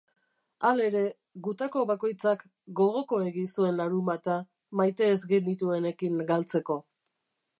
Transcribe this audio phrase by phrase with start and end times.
[0.67, 1.01] Halere,
[1.47, 2.41] gutako bakoitzak
[2.79, 4.39] gogokoegi zuen larunbata,
[4.81, 6.83] maite ez genituenekin galtzeko.